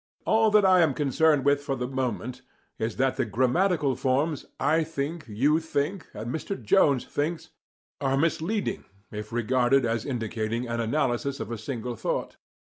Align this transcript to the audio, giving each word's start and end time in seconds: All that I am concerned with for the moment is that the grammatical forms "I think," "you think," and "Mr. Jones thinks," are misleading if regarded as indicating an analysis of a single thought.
All 0.25 0.49
that 0.49 0.65
I 0.65 0.81
am 0.81 0.95
concerned 0.95 1.45
with 1.45 1.61
for 1.61 1.75
the 1.75 1.87
moment 1.87 2.41
is 2.79 2.95
that 2.95 3.17
the 3.17 3.23
grammatical 3.23 3.95
forms 3.95 4.47
"I 4.59 4.83
think," 4.83 5.25
"you 5.29 5.59
think," 5.59 6.07
and 6.15 6.33
"Mr. 6.33 6.59
Jones 6.59 7.05
thinks," 7.05 7.51
are 7.99 8.17
misleading 8.17 8.85
if 9.11 9.31
regarded 9.31 9.85
as 9.85 10.03
indicating 10.03 10.67
an 10.67 10.79
analysis 10.79 11.39
of 11.39 11.51
a 11.51 11.57
single 11.59 11.95
thought. 11.95 12.37